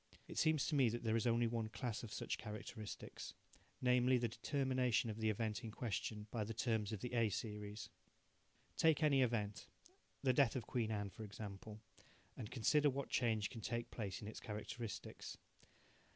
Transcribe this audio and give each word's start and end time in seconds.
It 0.27 0.39
seems 0.39 0.65
to 0.65 0.73
me 0.73 0.89
that 0.89 1.03
there 1.03 1.15
is 1.15 1.27
only 1.27 1.45
one 1.45 1.69
class 1.69 2.01
of 2.01 2.11
such 2.11 2.39
characteristics 2.39 3.35
namely, 3.83 4.17
the 4.17 4.27
determination 4.29 5.11
of 5.11 5.17
the 5.19 5.29
event 5.29 5.63
in 5.63 5.69
question 5.69 6.25
by 6.31 6.43
the 6.43 6.55
terms 6.55 6.91
of 6.91 7.01
the 7.01 7.13
A 7.13 7.29
series. 7.29 7.87
Take 8.77 9.03
any 9.03 9.21
event 9.21 9.67
the 10.23 10.33
death 10.33 10.55
of 10.55 10.65
Queen 10.65 10.89
Anne, 10.89 11.11
for 11.11 11.23
example 11.23 11.81
and 12.35 12.49
consider 12.49 12.89
what 12.89 13.09
change 13.09 13.51
can 13.51 13.61
take 13.61 13.91
place 13.91 14.23
in 14.23 14.27
its 14.27 14.39
characteristics. 14.39 15.37